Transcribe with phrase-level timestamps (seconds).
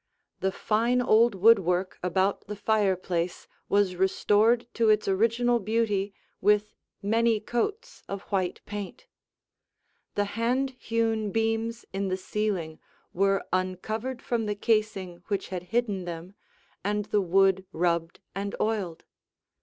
[0.39, 7.39] The fine old woodwork about the fireplace was restored to its original beauty with many
[7.39, 9.05] coats of white paint.
[10.15, 12.79] The hand hewn beams in the ceiling
[13.13, 16.33] were uncovered from the casing which had hidden them,
[16.83, 19.03] and the wood rubbed and oiled.